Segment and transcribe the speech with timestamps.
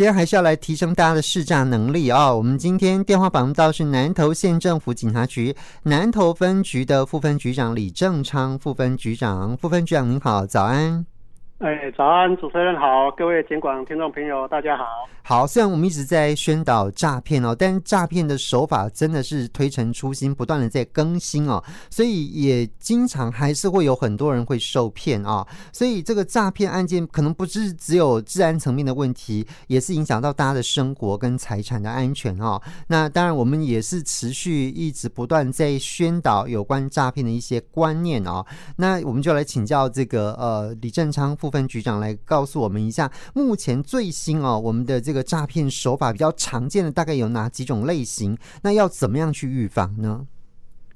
[0.00, 11.04] 今天还是要来提升大家的试驾能力啊、我们今天电话访问到是南投县政府警察局南投分局的副分局长李正昌副分局长，副分局长您好，早安。
[11.60, 14.84] 哎，早安，主持人好，各位警管听众朋友，大家好。
[15.22, 25.46] 好，虽然我们一直在宣导诈骗哦，但诈骗的手法真的是推陈出新，不断的在更新哦，所以也经常还是会有很多人会受骗啊。
[25.70, 32.60] 所以这个诈骗案件可能不是只有治安层面的问题，也是影响到大家的生活跟财产的安全哈。
[32.88, 38.42] 那当然，我们也是持续一直不断在宣导有关诈骗的一些观念啊。
[38.76, 48.38] 那我们就来请教这个呃李正昌副分局长来告诉我们一下，目前最新哦，我们的这个诈骗手法比较常见的大概有哪几种类型？
[48.62, 50.26] 那要怎么样去预防呢？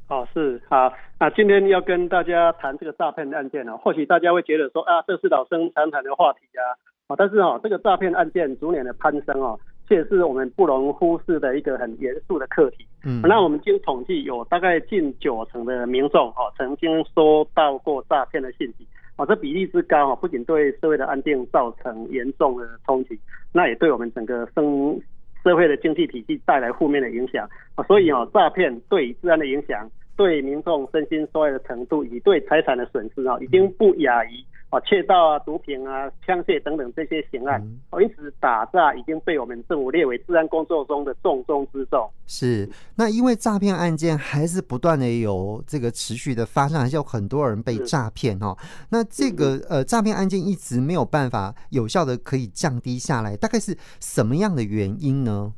[0.09, 6.63] 哦，是好，那今天要跟大家谈这个诈骗案件呢，或许大家会觉得说啊，这是老生常谈的话题啊，
[7.09, 12.87] 啊，但是哦，这个诈骗案件逐年的攀升哦，却是我们不容忽视的一个很严肃的课题。
[13.03, 18.87] 嗯，那我们经统计，有大概近九成的民众哦，曾经收到过诈骗的信息。
[19.17, 23.19] 啊，这比例之高啊，不仅对社会的安定造成严重的冲击，
[23.53, 25.01] 那也对我们整个生
[25.43, 27.85] 社会的经济体系带来负面的影响啊。
[27.85, 34.31] 所以啊，诈骗对治安的影响，对民众身心受害的程度，以及对财产的损失啊，已经不亚于。
[34.75, 42.11] 啊，窃盗啊，毒品啊，枪械等等这些刑案，哦，因此打诈已经被我们政府列为治安工作中的重中之重。
[42.27, 48.57] 是，那因为诈骗案件还是不断的有这个持续的发生，还是有很多人被诈骗哈。
[48.89, 55.53] 那这个呃诈骗案件一直没有办法有效的可以降低下来，大概是什么样的原因呢？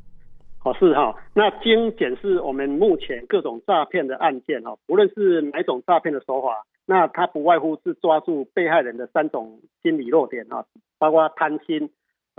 [0.67, 1.15] 哦，是哈。
[1.33, 6.65] 那经检视我们目前各种诈骗的案件哈，无论是哪种诈骗的手法。
[6.85, 10.65] 那它不外乎是抓住被害人的三种心理弱点啊，
[10.97, 11.89] 包括贪心、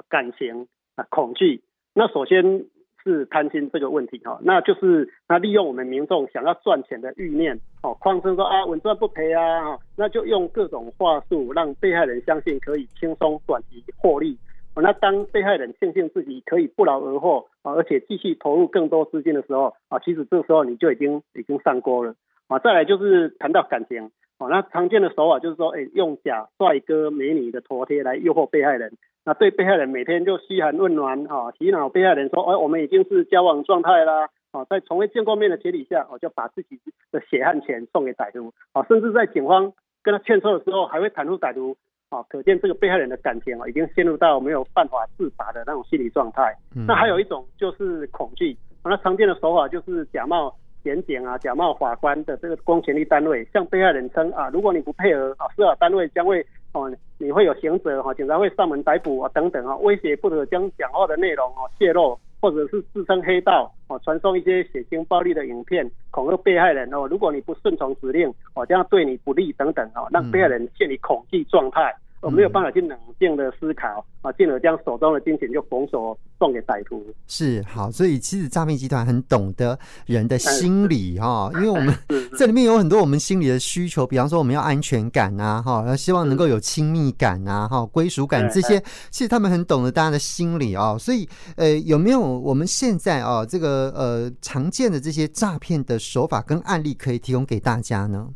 [0.09, 1.63] 感情啊、恐惧。
[1.95, 2.65] 那首先
[3.05, 14.37] 是贪心这个问题哈，那就是那利用我们民众想要赚钱的欲念哦，谎称说啊稳赚不赔啊，那就用各种话术让被害人相信可以轻松短期获利。
[14.81, 22.15] 那当被害人庆幸自己可以不劳而获啊，而且继续投入更多资金的时候啊，其实这时候你就已经已经上钩了
[22.49, 22.59] 啊。
[22.59, 24.11] 再来就是谈到感情。
[24.41, 28.93] 哦，那常见的手法就是说，哎，用假帅哥美女的头贴来诱惑被害人，
[29.25, 36.79] 那对被害人每天就嘘寒问暖，啊，洗脑被害人说，哎，我们已经是交往状态啦，啊，在从未见过面的前提下，哦，就把自己
[37.11, 39.73] 的血汗钱送给歹徒，啊，甚至在警方
[40.05, 41.77] 跟他劝说的时候，还会袒护歹徒，
[42.11, 46.55] 啊，可见这个被害人的感情啊，已经陷入到没有办法自拔的那种心理状态。
[46.75, 46.87] 嗯。
[46.87, 50.55] 那还有一种就是恐惧，那常见的手法就是假冒。
[50.85, 56.41] 检警啊，假冒法官的这个公权力单位，向被害人称啊，如果你不配合啊，司法单位将会
[56.73, 71.95] 哦，你会有刑责哈，警察会上门逮捕啊，等等啊，威胁不得将讲话的内容哦泄露，或者是自称黑道哦，传送一些血腥暴力的影片，恐吓被害人哦，如果你不顺从指令哦，这样对你不利等等哦，让被害人陷于恐惧状态。
[72.21, 77.05] 我没有办法去冷静的思考啊，进而将手中的金钱就拱手送给歹徒。
[77.27, 81.95] 是好，所以其实诈骗集团很懂得人的心理哈，因为我们
[82.37, 88.81] 这里面有很多我们心理的需求，比方说我们要安全感啊，哈，希望能够有亲密感啊，哈，归属感这些，
[89.11, 90.99] 其实他们很懂得大家的心理啊。
[90.99, 98.29] 所以呃，有没有我们现在啊这个呃常见的这些诈骗的手法跟案例可以提供给大家呢？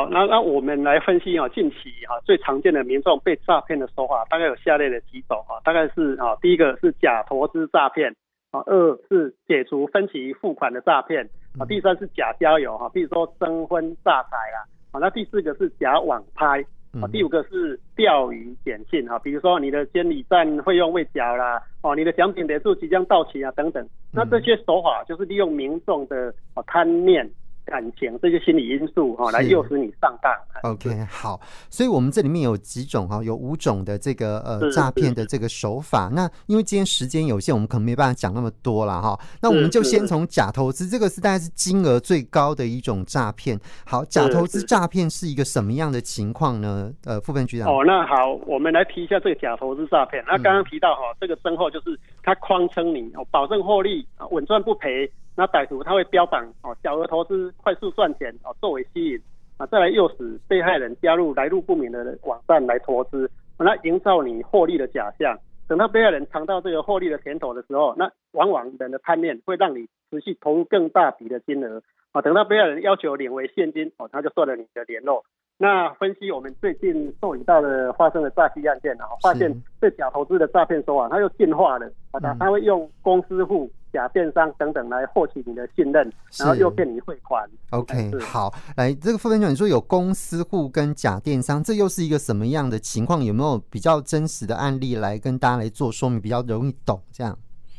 [0.00, 1.76] 哦，好，那那我们来分析啊，近期
[2.08, 8.14] 啊最常见的民众被诈骗的手法，大概有下列的几种啊，大概是啊，第一个是假投资诈骗
[8.50, 11.28] 啊，二是解除分期付款的诈骗
[11.58, 14.58] 啊，第三是假交友哈，比如说征婚诈财啊，
[14.92, 16.64] 啊，那第四个是假网拍
[17.00, 27.28] 啊，第五个是钓鱼简讯啊，比如说你的监理站费用未缴啦，哦，你的奖品点数即将到期啊等等，那这些手法就是利用民众的啊贪念。
[27.70, 30.30] 感情这些心理因素哈，来诱使你上当。
[30.64, 36.10] OK，好，所以我们这里面有几种哈，有五种的这个呃诈骗的这个手法。
[36.12, 39.18] 那因为今天时间有限，我们可能没办法讲那么多了哈。
[39.40, 43.58] 那我们就先从假投资，这个是大概是金额最高的一种诈骗。
[43.86, 46.92] 好，假投资诈骗是一个什么样的情况呢？
[47.04, 47.68] 呃，副分局长。
[47.68, 50.22] 哦，那好，我们来提一下这个假投资诈骗。
[50.26, 55.10] 那刚刚提到哈，这个身后就是他谎称你哦，保证获利啊，稳赚不赔。
[55.36, 59.20] 那歹徒他会标榜哦，小额投资快速赚钱哦，作为吸引
[59.56, 65.38] 啊，再来诱使被害人加入来路不明的网站来投资，那营造你获利的假象。
[65.68, 71.80] 等到被害人尝到这个获利的甜头的时候，那往往人的贪念会让你持续投入更大笔的金额
[72.10, 72.20] 啊。
[72.20, 75.24] 等到被害人要求领回现金哦，他就断了你的联络
[75.58, 87.48] 那分析我们最近受理到的发生的诈欺案件，然后发现这假投资的诈骗手法，它又进化了，啊，它会用公司户、假电商等等来获取你的信任，然后诱骗你汇款。
[87.70, 93.22] OK，好，来这个副分局长，你说有公司户跟假电商，这又是一个什么样的情况？
[93.24, 97.00] 有没有比较真实的案例来跟大家来做说明，比较容易懂？
[97.12, 97.36] 这样。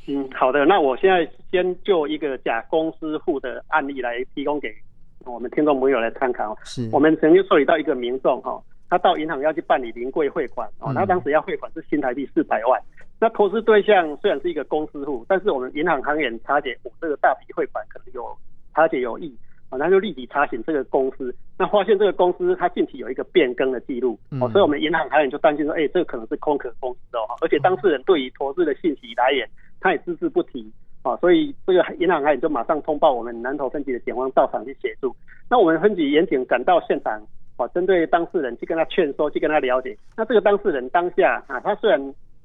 [0.07, 4.67] 嗯，好的，那我现在先就一个假公司户的案例来提供给。
[5.23, 8.59] 我们听众朋友来参考，是我们曾经受理到一个民众哈，
[8.89, 12.81] 他到银行要去办理临柜汇款哦，他当时要汇款是新台币四百万，
[13.21, 18.35] 那投资对象虽然是一个公司户，但是我们银行行员查解我这个大笔汇款可能有
[18.73, 19.31] 查解有异
[19.69, 29.47] 啊，那就立即查询这个公司，那发现这个公司它近期有一个变更的记录哦，所以我们银行行员就担心说，哎，这个可能是空壳公司哦，而且当事人对于投资的信息来源
[29.79, 30.69] 他也只字不提。
[31.03, 35.15] 啊，所以这个银行还就马上通报我们南投分局的警方到场去协助。
[35.49, 37.19] 那我们分局员警赶到现场，
[37.57, 39.97] 啊，针对当事人去跟他劝说，去跟他了解。
[40.15, 41.99] 那这个当事人当下啊，他虽然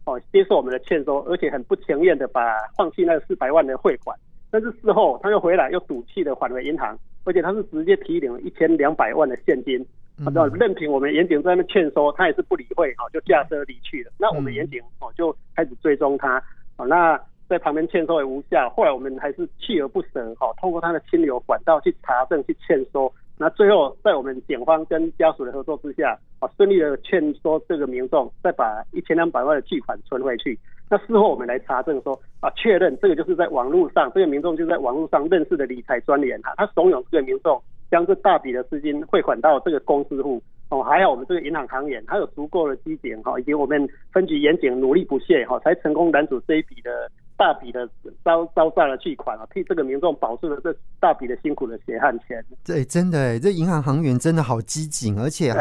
[0.06, 4.18] 哦接受我们的劝说，而且很不情愿的把放弃那个四百万的汇款，
[4.50, 9.84] 但是事后他又回来又赌气的返回银行，而且他是直接提领了一千两百万的现金。
[10.24, 14.10] 啊，任凭我们严警在那边劝说，他也是不理会，哦，就驾车离去了。
[14.18, 16.42] 那我们严警哦就开始追踪他，
[16.78, 17.20] 哦，那。
[17.48, 23.08] 在旁边劝说也无效，后来我们还是锲而不舍，哦，通过他的亲友管道去查证、去劝说，
[23.38, 30.58] 那最后在我们检方跟家属的合作之下，啊，顺利的劝说这个民众再把一千两百万的巨款存回去。
[30.88, 37.60] 那事后我们来查证说，啊，确认这个就是在网络上，这个民众就在网络上认识的理财专员哈，他怂恿这个民众
[37.90, 47.10] 将这大笔的资金汇款到这个公司户，哦，还好我们这个银行行员他有足够的机警哈，以及我们分局严警努力不懈哈，才成功拦阻这一笔的。
[47.36, 47.88] 大笔的
[48.24, 52.44] 招招债了巨款啊，替这个民众保住了这大笔的辛苦的血汗钱。
[52.64, 55.60] 对，真的哎，这银行行员真的好机警，而且好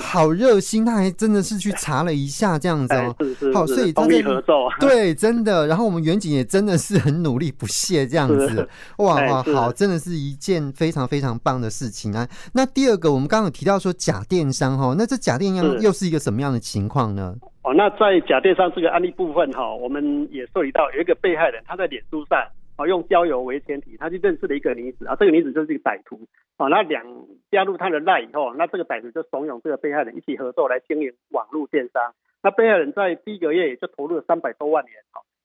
[0.00, 3.14] 好热心，他还真的是去查了一下这样子哦。
[3.20, 4.68] 是是，好，所以通力合作。
[4.80, 5.66] 对，真的。
[5.66, 8.68] 然后我们远景也真的是很努力不懈这样子。
[8.98, 12.28] 哇哇，好，真的是一件非常非常棒的事情啊。
[12.52, 17.34] 那第二个，我们刚刚有提到说假电商哈，那这假电商又是一个什么样的情况呢？
[17.64, 22.46] 哦，那在假电商这个案例部分哈，我们也受理到有一个被害人，他在脸书上
[22.76, 26.20] 啊用交友为前提，他去认识了一个女子啊，这个女子就是一个歹徒
[26.58, 27.02] 哦，那两
[27.50, 32.12] 加入他的赖以后，那这个歹徒就怂恿这个被害人一起合作来经营网络电商，
[32.42, 34.92] 那被害人在第一个月也就投入了三百多万元，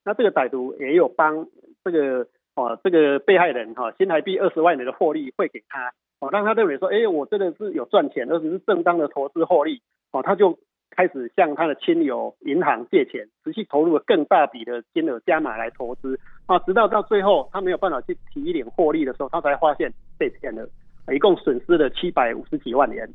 [0.03, 1.47] 那这个歹徒也有帮
[1.85, 9.81] 这个哦这个被害人哈新台币二十万元的获利汇给他，哦让他认为说，哎，我真的是有赚钱，而且是正当的投资获利，
[10.11, 10.59] 哦他就。
[10.91, 20.67] 开始向他的亲友、银行借钱，持续投入了更大笔的金额加码来投资啊，直到到最后他没有办法去提领获利的时候，他才发现被骗了，
[21.13, 23.07] 一共损失了七百五十几万元。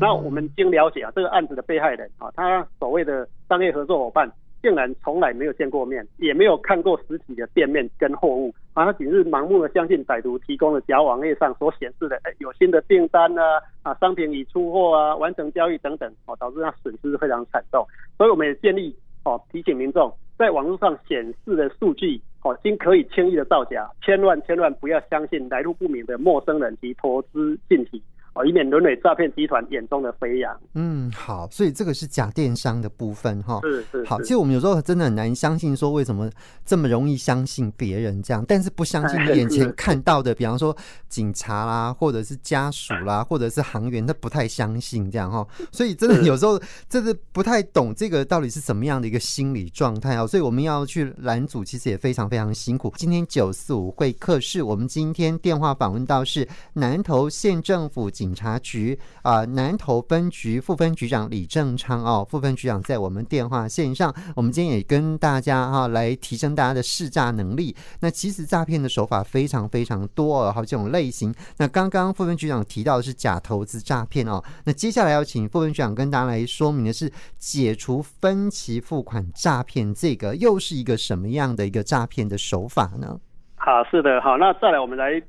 [0.00, 4.30] 那我们经了解啊，这个案子的被害人啊，他所谓的商业合作伙伴。
[4.62, 17.84] 竟然从来没有见过面，也没有看过实体的店面跟货物，啊，他仅是盲目的相信歹徒提供的假网页上所显示的，哎，有新的订单啊，啊，商品已出货啊，完成交易等等，哦，导致他损失非常惨重。
[18.16, 18.94] 所以我们也建议，
[19.24, 28.00] 哦，提醒民众，在网络上显示的数据，哦，经可以轻易的造假，千万千万不要相信来路不明的陌生人及投资信息。
[28.34, 30.58] 哦，以免沦为诈骗集团眼中的肥羊。
[30.74, 33.60] 嗯，好，所以这个是假电商的部分哈。
[33.62, 34.04] 是是。
[34.06, 36.30] 好，其实我们有时候真的很难相信，说为什么
[36.64, 40.74] 这么容易相信别人这样，但是不相信你眼前看到的，比方说
[41.10, 45.46] 警察啦，或者是家属啦， 或者是行员，他不太相信这样哈。
[45.70, 46.58] 所以真的有时候
[46.88, 50.26] 真的不太懂这个到底是什么样的一个心理状态啊。
[50.26, 52.90] 所以我们要去拦阻，其实也非常非常辛苦。
[52.96, 58.10] 今天九四五会客室，我们今天电话访问到是南投县政府。
[58.22, 64.14] 警察局啊、南投分局副分局长李正昌哦，副分局长在我们电话线上。
[64.36, 67.74] 我们今天也跟大家哈、啊、来提升大家的识诈能力。
[67.98, 71.34] 那其实诈骗的手法非常非常多哦，好几种类型。
[71.56, 83.18] 那刚刚副分局长提到的是假投资诈骗哦，那接下来要请副分局长跟大家来说明的是解除分期付款诈骗，这个又是一个什么样的一个诈骗的手法呢？
[83.56, 85.20] 好，是的，好，那再来我们来。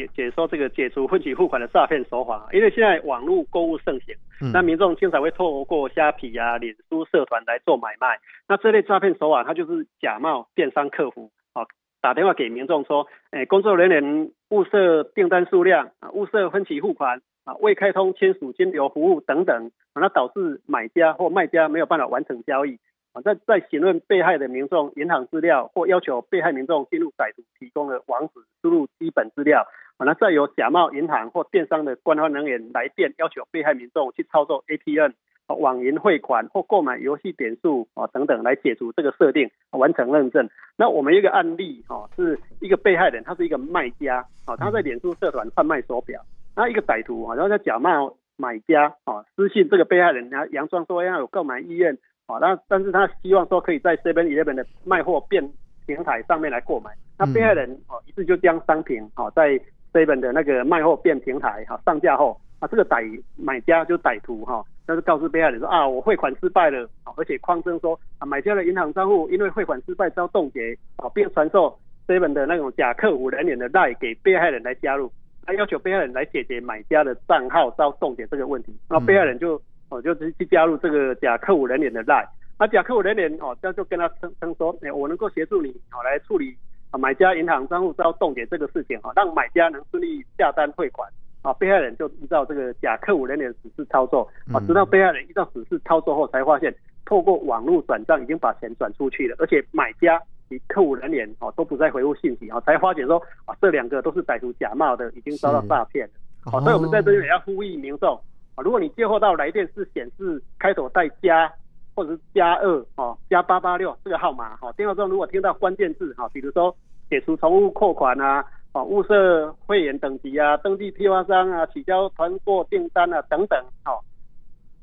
[0.00, 4.14] 解解说这个解除分期付款的诈骗手法，因为现在网络购物盛行，
[4.52, 8.18] 那民众经常会透过虾皮啊、脸书社团来做买卖。
[8.48, 11.66] 那这类诈骗手法，它就是假冒电商客服，啊，
[12.00, 22.78] 打电话给民众说，哎，工作人员误设订单数量啊，误设分期付款啊，未开通签署金流服务等等，那导致买家或卖家没有办法完成交易。
[23.12, 29.66] 啊，在在询问被害的民众银行资料，或要求被害民众进入歹徒提供的网址，输入基本资料。
[30.04, 35.12] 那再由假冒银行或电商的官方人员来电，要求被害民众去操作 ATM、
[35.58, 40.48] 网银汇款或购买游戏点数啊等等，来解除这个设定，完成认证。
[40.76, 46.22] 那我们一个案例哈，是一个被害人，他是一个卖家啊，他在脸书社团贩卖手表，
[46.56, 55.50] 那一个歹徒啊，然后在假冒买家啊，私信这个被害人，然后佯装说要有购买意愿啊，那但是他希望说可以在 Seven Eleven 的卖货变
[55.86, 59.60] 平台上面来购买，那被害人哦，于是就将商品哦在
[59.92, 75.10] Seven 的那个卖货变平台哈上架后，啊这个歹买家就歹徒哈，那就告诉被害人说啊我汇款失败了，而且匡称说啊买家的银行账户因为汇款失败遭冻结啊，并传授 Seven 的那种假客服人员的 lie 给被害人来加入，
[75.44, 82.26] 他要求被害人来解决买家的账号遭冻结这个问题，那被害人就哦就去加入这个假客服人员的 lie。
[82.58, 86.54] 那假客户人员哦，这样就跟他称称说，哎，我能够协助你哦来处理
[86.90, 91.08] 啊买家银行账户遭冻结这个事情哈，让买家能顺利下单汇款
[91.42, 91.52] 啊。
[91.54, 106.12] 被害人就依照这个假客服人员指示操作啊，直到被害人依照指示操作后，才发现透过网络转账已经把钱转出去了，而且买家及客服人员哦都不再回复信息啊，才发现说啊这两个都是歹徒假冒的，已经遭到诈骗了。
[106.50, 108.16] 好，所以我们在这里也要呼吁民众
[108.56, 111.52] 啊，如果你接获到来电是显示开头带加。
[112.00, 116.74] 或者是加二哦，加八八六这个号码哈，电话中如果听到关键字哈，比如说
[117.10, 118.42] 解除重复扣款啊，
[118.72, 124.00] 哦，物色会员等级啊，登记批发商啊，取消团购订单啊等等，哦，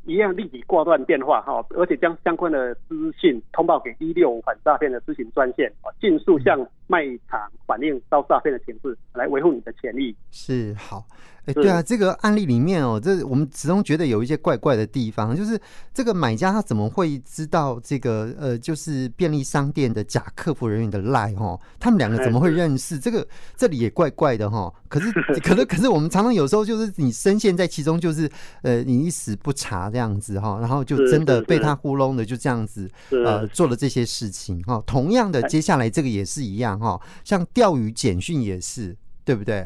[0.05, 10.15] 一样立即挂断电话哈，而且将相关的资讯通报给一六五反诈骗的咨询专线，哦，尽速向卖场反映遭诈骗的情势，来维护你的权益。
[10.29, 11.03] 是好。
[11.47, 15.59] 哎，对啊，这个案例里面哦，这我们始终觉得有一些怪怪的地方，就是
[15.93, 21.57] 这个买家他怎么会知道这个呃，就是便利商店的假客服人员的赖哈？
[21.79, 22.99] 他们两个怎么会认识？
[22.99, 23.25] 这个
[23.55, 24.71] 这里也怪怪的哈。
[24.89, 25.09] 可是，
[25.41, 28.29] 可是，可是我们常常有时候就是你深陷在其中，就是
[28.61, 34.83] 呃，你一时不查这样子哈，然后就真的被他糊弄的就这样子呃做了这些事情哈。
[34.85, 39.65] 同样的，接下来这个也是一样哈，像钓鱼简讯也是，对不对？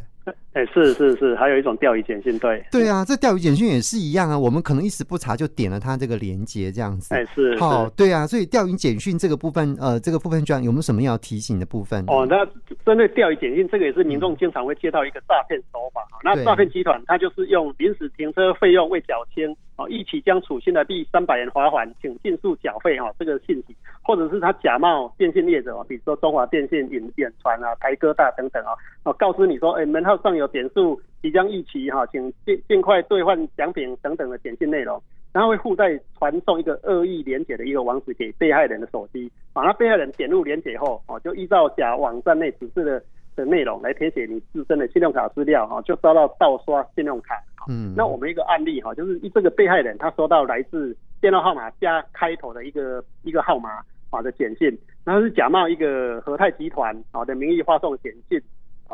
[0.54, 4.38] 哎，是是是，还有一种钓鱼简讯，对对啊，这钓鱼简讯也是一样啊。
[4.38, 7.16] 我们可能一时不查就点了它这个连接，这样子。
[7.16, 8.28] 哎，是好，对啊。
[8.28, 12.04] 所以钓鱼简讯这个部分，呃，这个部分，这样有没有什么要提醒的部分？
[12.08, 12.46] 哦，那
[12.86, 16.02] 针对钓鱼简讯，这个也是民众经常会接到一个诈骗手法。
[16.16, 31.02] 嗯、那诈骗集团他就是用临时停车费用未缴清，哦，一起将处新台币三百元罚款，请尽速缴费哈，这个信息，或者是他假冒电信业者，比如说中华电信、远远传啊、台哥大等等啊，哦，告知你说，哎，门号上有点数。
[31.22, 35.00] 即将逾期哈，请尽尽快兑换奖品等等的简讯内容，
[35.32, 43.04] 然后会附带传送一个恶意连结的一个网址给被害人的手机，啊，那被害人点入连结后，哦，就依照假网站内指示的
[43.36, 47.36] 的内容来填写你自身的信用卡资料，哈，就遭到盗刷信用卡。
[47.70, 53.70] 嗯，那我们一个案例哈，就是这个被害人他收到来自电话号码加开头的一个一个号码
[54.10, 58.42] 啊的简讯，然后是假冒一个和泰集团啊的名义发送简讯。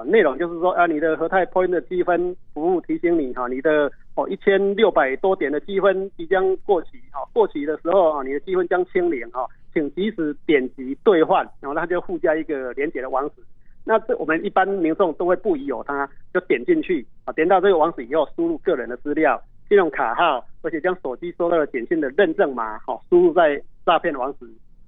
[0.06, 13.36] 内容就是说啊，你的和泰 Point 的积分服务提醒你哈，你的哦一千六百多点的积分即将过期哈，过期的时候啊，你的积分将清零哈，请及时点击兑换，然后他就附加一个连接的网址。
[13.84, 24.46] 那这我们一般民众都会不疑有他，就点进去啊，点到这个网址以后，输入个人的资料、信用卡号，而且将手机收到的简讯的认证码哈，输入在诈骗网址。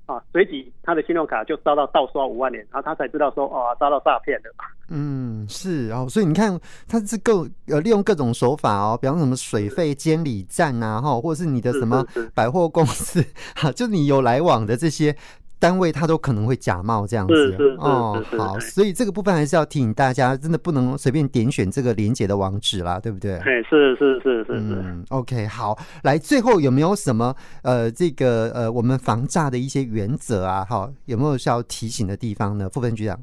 [0.09, 4.51] 啊，随即他的信用卡就遭到盗刷五万元，然后他才知道说，哦，遭到诈骗了。
[4.87, 13.23] 嗯，是哦，所以你看，他是各呃利用各种手法哦，比方什么水费监理站啊，哈，或者是你的什么百货公司，
[13.55, 15.15] 哈，就你有来往的这些。
[15.59, 23.35] 单位他都可能会假冒这样子哦，好，所以这个部分还是要提醒大家，真的不能随便点选这个连接的网址啦，对不对？
[23.39, 30.63] 哎，是是是是是，嗯，OK，好，来，最后有没有什么呃，这个呃，我们防诈的一些原则啊？
[30.63, 32.69] 哈，有没有需要提醒的地方呢？
[32.69, 33.19] 副分局长？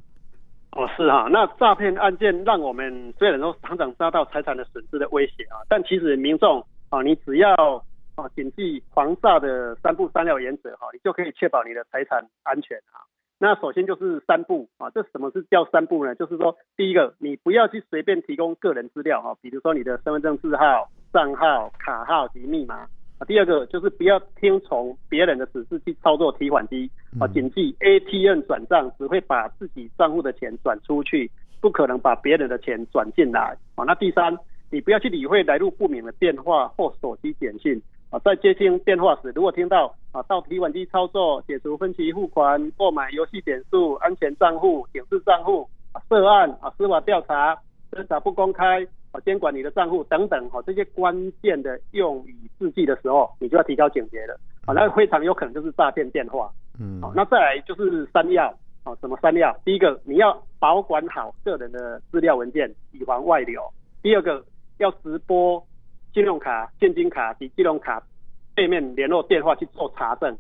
[0.73, 7.83] 哦，是哈，那诈骗案件让我们虽然说常常遭到财产的损失的威胁啊，但其实民众啊，你只要。
[8.17, 13.05] 啊，谨记防诈的三不三要原则哈，你就可以确保你的财产安全啊。
[13.39, 16.15] 那首先就是三不啊，这什么是叫三不呢？
[16.15, 23.27] 就是说，第一个，你不要去随便提供个人资料哈，比如说你的身份证字号、账号、卡号及密码啊。
[23.27, 27.29] 第二个就是不要听从别人的指示去操作提款机啊。
[27.29, 31.31] 谨记 ATM 转账只会把自己账户的钱转出去，
[31.61, 33.85] 不可能把别人的钱转进来啊。
[33.85, 34.35] 那第三，
[34.71, 37.79] 你不要去理会来路不明的电话或手机简讯。
[38.11, 45.69] 啊，在接听电话时，如果听到啊到提款机操作、解除分期付款、购买游戏点数、安全账户、警示账户、
[46.09, 47.59] 涉案啊司法调查、
[47.91, 56.49] 侦查不公开，啊，监管你的账户等等，哈，这些关键的用语字句的时候，你就要提高警觉了，啊，那非常有可能就是诈骗电话，
[56.79, 59.53] 嗯，好，那再来就是三要，哦，什么三要？
[59.65, 63.61] 第一个，你要保管好个人的资料文件，以防外流；
[64.01, 64.45] 第二个，
[64.79, 65.61] 要直拨
[66.17, 68.03] 信用卡、现金卡及金融卡
[68.55, 70.35] 背面联络电话去做查证；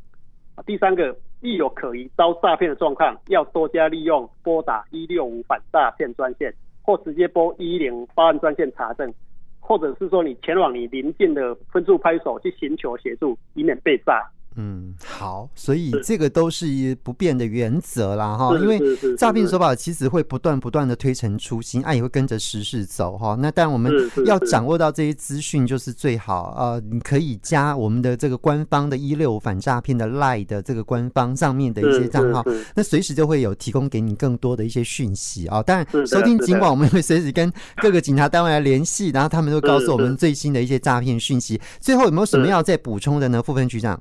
[0.65, 6.51] 第三个，遇有可疑遭诈骗的状况，要多加利用拨打一六五反诈骗专线。
[6.81, 9.13] 或直接拨一一零报案专线查证，
[9.61, 14.25] 或者是说你前往你邻近的分驻派出所去寻求协助，以免被诈。
[14.59, 18.81] 嗯，好，所以这个都是不变的原则啦，哈，因为
[19.17, 23.37] 诈骗手法其实会不断不断的推陈出新，啊，也会跟着时事走，哈。
[23.39, 23.93] 那但我们
[24.25, 32.43] 要掌握到这些资讯就是最好，呃，你可以加我们的这个官方的一六五反诈骗的 LINE 的这个官方上面的一些账号，
[32.75, 35.63] 那随时就会有提供给你更多的一些讯息啊。
[35.63, 41.61] 当然，收听尽管我们会随时跟各个警察单位来联系，然后他们都会告诉我们最新的一些诈骗讯息。
[41.79, 43.43] 最后有没有什么要再补充的呢？
[43.43, 44.01] 副分局长？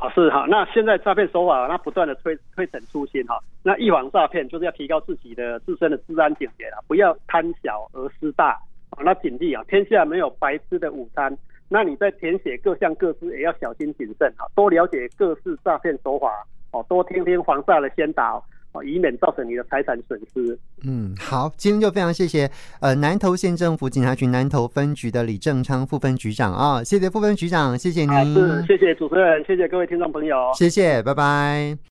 [0.00, 9.04] 好是哈，那现在诈骗手法那不断的推推陈出新哈，那预防诈骗就是要提高自己的自身的治安警觉啊，不要贪小而失大啊。
[9.04, 11.36] 那警惕啊，天下没有白吃的午餐，
[11.68, 18.42] 那你在填写各项各自也要小心谨慎哈，多了解各式诈骗手法哦，多听听黄煞的先导。
[18.72, 20.58] 哦，以免造成你的财产损失。
[20.84, 22.50] 嗯，好，今天就非常谢谢
[22.80, 31.78] 呃南投县政府警察局南投分局的李正昌副分局长啊、哦，谢谢副分局长，谢谢您，是谢谢主持人，谢谢各位听众朋友，谢谢，拜拜。